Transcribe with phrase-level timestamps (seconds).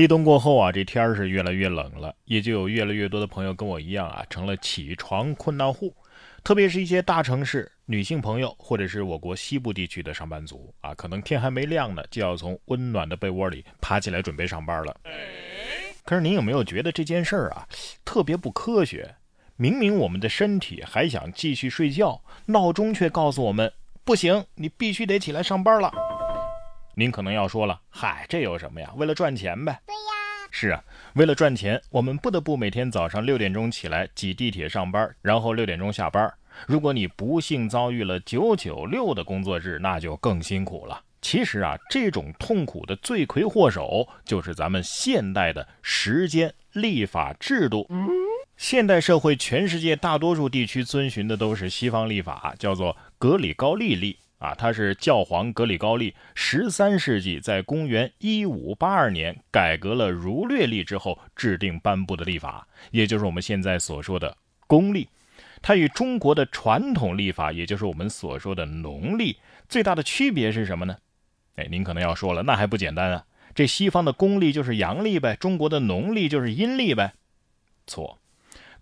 [0.00, 5.94] 立冬过后啊，这天儿是越来越冷了，也就有越来越多的朋友跟我一样啊，成了起床困难户。
[6.42, 14.96] 特别是一些大城市女性朋友，或者是我国西部地区的上班族啊，可能天还没亮呢，就要从温暖的被窝里爬起来准备上班了。
[16.06, 17.68] 可是您有没有觉得这件事儿啊，
[18.02, 19.14] 特别不科学？
[19.56, 23.70] 明明我们的身体还想继续睡觉，闹钟却告诉我们
[24.02, 25.92] 不行，你必须得起来上班了。
[27.00, 28.92] 您可能要说了，嗨，这有什么呀？
[28.94, 29.80] 为了赚钱呗。
[29.86, 36.30] 对呀，是啊，为了赚钱，我们不得不每天早上六点钟起来挤地铁上班，然后六点钟下班。
[36.66, 41.02] 如果你不幸遭遇了九九六的工作日，那就更辛苦了。
[41.22, 47.88] 其实啊，这种痛苦的罪魁祸首就是咱们现代的时间立法制度。
[48.58, 54.18] 现代社会，全世界大多数地区遵循的都是西方立法，叫做格里高利历。
[54.40, 64.34] 啊，他是教皇格里高利十三世纪在公元一五八二年改革了儒略历之后制定颁布的历法，也就是我们现在所说的
[64.66, 65.06] 公历。
[65.60, 69.36] 它与中国的传统历法，也就是我们所说的农历，
[69.68, 70.96] 最大的区别是什么呢？
[71.56, 73.26] 哎，您可能要说了，那还不简单啊？
[73.54, 77.12] 这西方的公历就是阳历呗，中国的农历就是阴历呗？
[77.86, 78.18] 错，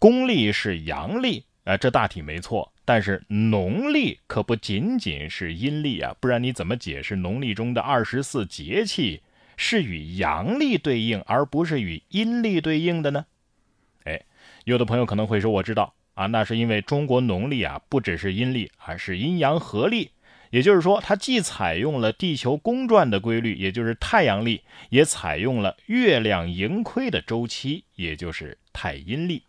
[0.00, 2.73] 公历是阳历，啊，这大体没错。
[2.84, 9.22] 但是农历可不仅仅是阴历啊，不然你怎么解释农历中的二十四节气
[9.56, 13.24] 是与阳历对应，而不是与阴历对应的呢？
[14.04, 14.20] 哎，
[14.64, 20.10] 有的朋友可能会说，我知道啊，那是因为中国农历啊不只是阴历，而是阴阳合历，
[20.50, 29.42] 也就是说，它既采用了地球公转的规律，也就是太阳历，也采用了月亮盈亏的周期，也就是太阴历。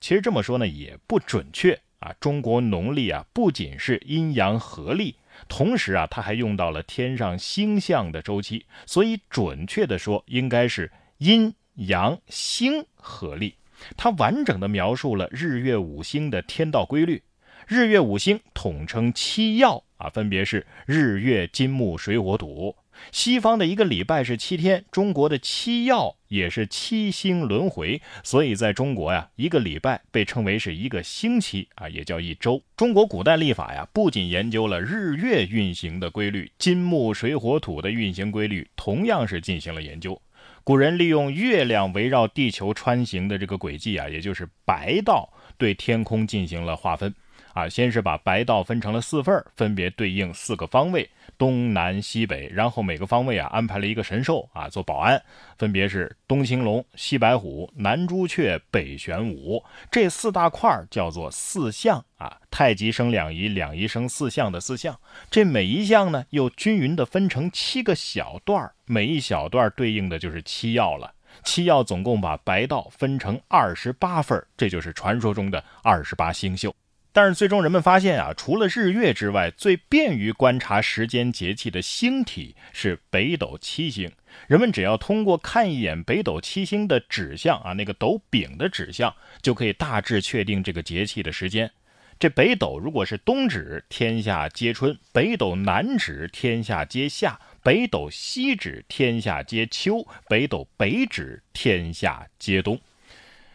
[0.00, 1.78] 其实这么说呢，也不准确。
[2.04, 5.16] 啊，中国农历啊，不仅是阴阳合历，
[5.48, 13.54] 同时啊，它还用到了天上星象的周期，所以准确的说，应该是阴阳星合历。
[13.96, 17.22] 它完整的描述了日月五星的天道规律。
[17.66, 22.76] 日月五星统称七曜啊，分别是日月金木水火土。
[23.10, 32.62] 西方的一个礼拜是七天，中国的七曜也是七星轮回，所以在中国呀，一个礼拜被称为是一个星期啊，也叫一周。
[32.76, 40.20] 中国古代历法呀，不仅研究了日月运行的规律，金木水火土的运行规律同样是进行了研究。
[40.62, 47.12] 古人利用月亮围绕地球穿行的这个轨迹啊，也就是白道，对天空进行了划分。
[47.54, 55.22] 啊，先是把白道分成了四份分别对应四个方位，东南西北，然后每个方位啊安排了一个神兽啊做保安，
[55.56, 64.98] 分别是东青龙、西白虎、南朱雀、北玄武，这四大块叫做四象啊，太极生两仪，两仪生四象的四象。
[65.30, 71.14] 这每一项呢又均匀的分成七个小段每一小段对应的就是七曜了。
[71.44, 76.74] 七曜总共把白道分成二十八份这就是传说中的二十八星宿。
[77.14, 84.10] 但是最终人们发现啊，除了日月之外，最便于观察时间节气的星体是北斗七星。
[84.48, 91.70] 人们只要通过看一眼北斗七星的指向啊，那个斗柄的指向，就可以大致确定这个节气的时间。
[92.18, 102.80] 这北斗如果是东指，天下皆春；北斗南指，天下皆夏；北斗西指，天下皆秋；北斗北指，天下皆冬。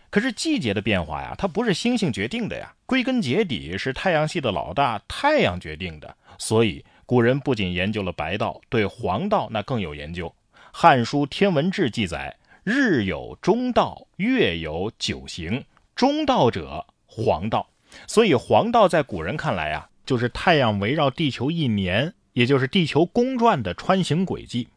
[0.10, 6.16] 可是季节的变化呀，它不是星星决定的呀，归根结底是太阳系的老大太阳决定的。
[6.38, 10.28] 所以古人不仅研究了白道，对黄道那更有研究。
[10.72, 15.64] 《汉书·天文志》记载：“日有中道，月有九行，
[15.96, 17.68] 中道者黄道。”
[18.08, 24.68] 所以黄道在古人看来啊，就是太阳围绕地球一年，也就是地球公转的穿行轨迹。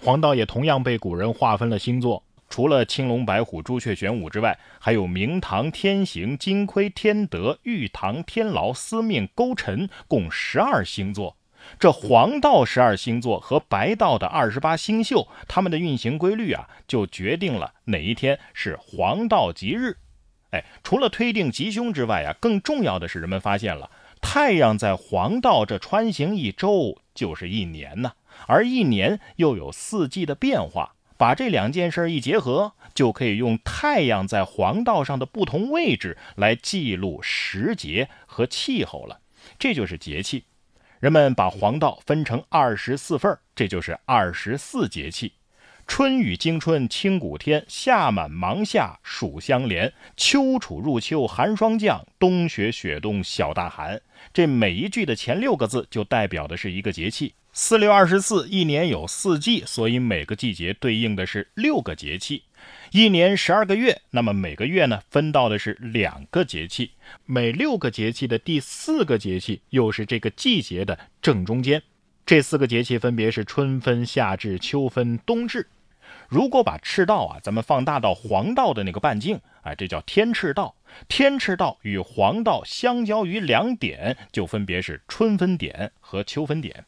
[0.00, 2.22] 黄道也同样被古人划分了星座。
[2.50, 11.36] 除了青龙、白虎、朱雀、玄武之外，还有明堂、天行、金亏、天德、玉堂、天牢、司命、勾陈，共十二星座。
[11.78, 19.96] 这黄道十二星座和白道的二十八星宿，它们的运行规律啊，就决定了哪一天是黄道吉日。
[20.50, 28.12] 哎，除了推定吉凶之外啊，更重要的是，人们发现了太阳在黄道这穿行一周就是一年呢，
[28.48, 30.94] 而一年又有四季的变化。
[31.20, 39.20] 把这两件事一结合，就可以用太阳在黄道上的不同位置来记录时节和气候了。
[39.58, 40.46] 这就是节气。
[40.98, 45.34] 人们把黄道分成二十四份这就是二十四节气。
[45.90, 54.00] 春雨惊春清谷天，夏满芒夏暑相连，秋处入秋寒霜降，冬雪雪冬小大寒。
[54.32, 57.34] 这每一句的前六个字就代表的是一个节气。
[57.52, 62.44] 四六二十四，一年有四季，所以每个季节对应的是六个节气。
[62.92, 66.92] 一年十二个月，那么每个月呢分到的是两个节气，
[67.26, 71.82] 每六个节气的第四个节气又是这个季节的正中间。
[72.24, 75.66] 这四个节气分别是春分、夏至、秋分、冬至。
[76.30, 80.76] 如果把赤道啊，咱们放大到黄道的那个半径，哎，这叫天赤道。
[81.08, 86.84] 天赤道与黄道相交于两点，就分别是春分点和秋分点。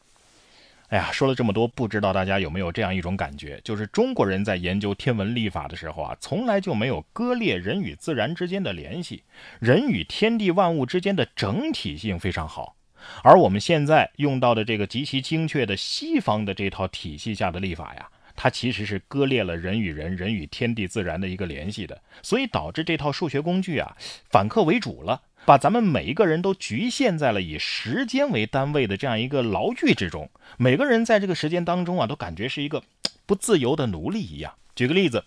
[0.87, 9.23] 哎呀，说了这么多，不知道大家有没有这样一种感觉，就是中国人在研究天文历法的时候啊，从来就没有割裂人与自然之间的联系，
[9.59, 12.77] 人与天地万物之间的整体性非常好。
[13.21, 18.07] 而我们现在用到的这个极其精确的西方的这套体系下的历法呀，
[18.43, 23.95] 它其实是割裂了人与人、人与天地自然的一个联系的，所以导致这套数学工具啊
[24.29, 25.21] 反客为主了。
[25.45, 32.83] 把咱们每一个人都局限在了以时间为单位的这样一个牢狱之中，每个人在这个时间当中啊，都感觉是一个
[33.25, 34.53] 不自由的奴隶一样。
[34.75, 35.23] 举个例子，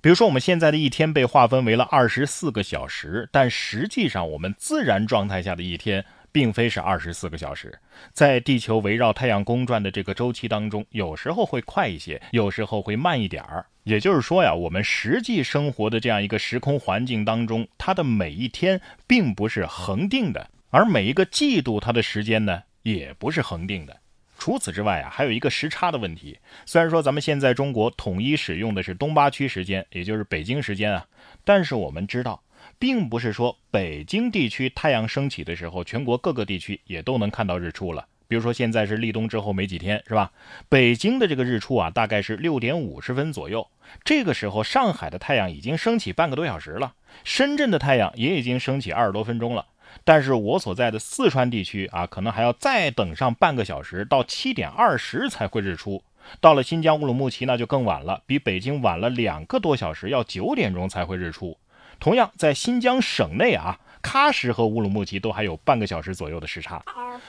[0.00, 6.04] 比如说我们现在的一天被划分为了二十四个小时，但实际上我们自然状态下的一天。
[6.32, 7.78] 并非是二十四个小时，
[8.12, 13.66] 在地球围绕太阳公转的这个周期当中，有时候会快一些，有时候会慢一点儿。
[13.84, 23.96] 也就是说呀，我们实际生活的这样一个时空环境当中，它的每一天并不是恒定的，而每一个季度它的时间呢，也不是恒定的。
[24.38, 26.38] 除此之外啊，还有一个时差的问题。
[26.64, 31.06] 虽然说咱们现在中国统一使用的是东八区时间，也就是北京时间啊，
[31.44, 32.42] 但是我们知道。
[32.80, 38.06] 并不是说北京地区太阳升起的时候，全国各个地区也都能看到日出了。
[38.26, 40.32] 比如说现在是立冬之后没几天，是吧？
[40.70, 43.68] 北京的这个日出啊，大概是六点五十分左右。
[44.02, 49.66] 这个时候，上海的太阳已经升起半个多小时了，深圳的太阳也已经升起二十多分钟了。
[50.02, 56.02] 但是我所在的四川地区啊，可能还要再等上半个小时，到七点二十才会日出。
[56.40, 61.58] 到了新疆乌鲁木齐，那就更晚了，比北京晚了两个多小时，要九点钟才会日出。
[62.00, 66.82] 同样，在新疆省内啊，喀什和乌鲁木齐都还有半个小时左右的时差。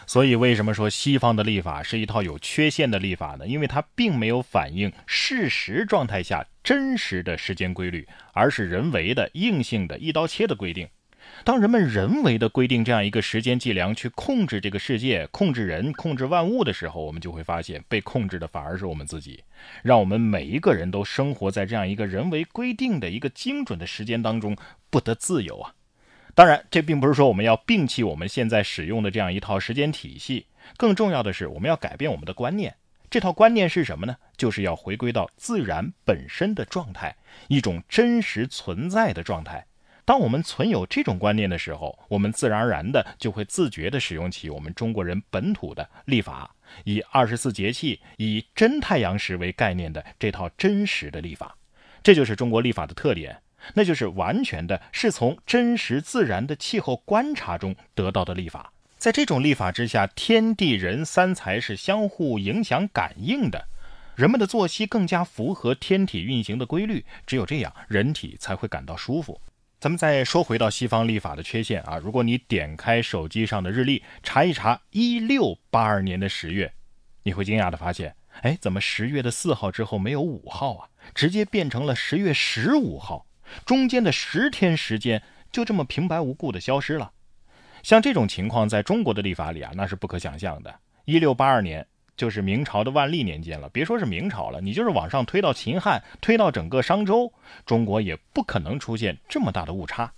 [0.07, 3.45] 所以，为什么说西方的立法是一套有缺陷的立法呢？
[3.45, 10.87] 因为它并没有反映事实状态下真实的时间规律，而是人为的、硬性的、一刀切的规定。
[11.43, 19.43] 当人们人为的规定这样一个时间计量去控制这个世界、控制人、控制万物的时候，我们就会发现，被控制的反而是我们自己，
[19.81, 24.55] 让我们每一个人都生活在这样一个人为规定的一个精准的时间当中，
[24.89, 25.73] 不得自由啊！
[26.33, 30.45] 当然，这并不是说我们要摒弃我们现在使用的这样一套时间体系，
[30.77, 32.75] 更重要的是，我们要改变我们的观念。
[33.09, 34.15] 这套观念是什么呢？
[34.37, 37.17] 就是要回归到自然本身的状态，
[37.49, 39.65] 一种真实存在的状态。
[40.11, 46.53] 当我们存有这种观念的时候，我们自然而然的就会自觉地使用起我们中国人本土的历法，
[46.83, 51.55] 以二十四节气、以真太阳时为概念的这套真实的历法。
[52.03, 53.41] 这就是中国历法的特点，
[53.73, 58.73] 那就是完全的是从真实自然的气候观察中得到的历法。
[58.97, 63.65] 在这种历法之下，天地人三才是相互影响感应的，
[64.17, 69.39] 人们的作息更加符合天体运行的规律，只有这样，人体才会感到舒服。
[69.81, 76.71] 咱们再说回到西方历法的缺陷啊，如果你点开手机上的日历查一查一六八二年的十月，
[77.23, 80.87] 你会惊讶的发现，哎，怎么十月的四号之后没有五号啊？
[81.15, 83.25] 直接变成了十月十五号，
[83.65, 87.13] 中间的十天时间就这么平白无故的消失了。
[87.81, 90.79] 像这种情况，在中国的历法里啊，那是不可想象的。
[91.05, 91.87] 一六八二年。
[92.21, 97.33] 就是明朝的万历年间了，别说是明朝了，你就是往上推到秦汉，推到整个商周，
[97.65, 100.13] 中国也不可能出现这么大的误差。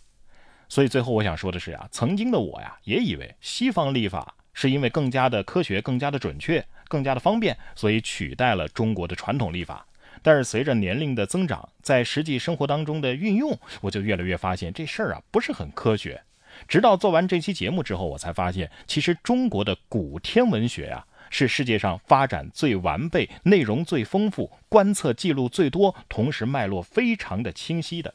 [0.68, 9.86] 所以最后我想说的是啊，曾经的我呀，也以为西方历法是因为更加的科学、更加的准确、更加的方便，所以取代了中国的传统历法。
[10.22, 16.22] 但是随着年龄的增长，在实际生活当中的运用，我就越来越发现这事儿啊不是很科学。
[16.68, 21.06] 直到做完这期节目之后，我才发现，其实中国的古天文学呀。
[21.34, 28.14] 是世界上发展最完备、内容最丰富、观测记录最多、同时脉络非常的清晰的，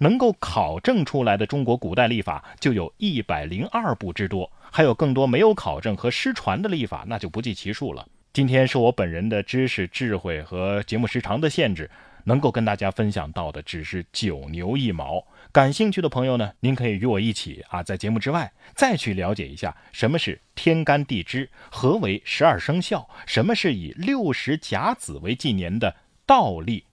[0.00, 8.06] 能够考证出来的中国古代历法就有一百零二部之多，还有更多没有考证和失传的历法，那就不计其数了。
[8.34, 11.90] 今天是我本人的知识、智慧和节目时长的限制。
[12.24, 15.24] 能够跟大家分享到的只是九牛一毛。
[15.58, 26.84] 感兴趣的朋友呢，您可以与我一起啊，在节目之外再去了解一下什么是天干地支，何为十二生肖，什么是以六十甲子为纪年的倒历。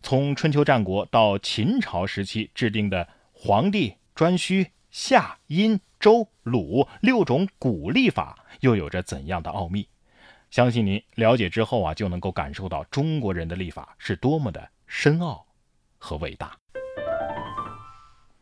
[0.00, 9.86] 从春秋战国到秦朝时期制定的黄帝、颛顼、夏、殷、周、鲁六种古历法又有着怎样的奥秘？
[10.50, 15.44] 相信您了解之后啊，就能够感受到中国人的历法是多么的深奥
[15.98, 16.56] 和伟大。